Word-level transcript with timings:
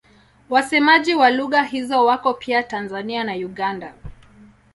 Wasemaji 0.49 1.15
wa 1.15 1.29
lugha 1.29 1.63
hizo 1.63 2.05
wako 2.05 2.33
pia 2.33 2.63
Tanzania 2.63 3.23
na 3.23 3.33
Uganda. 3.35 3.93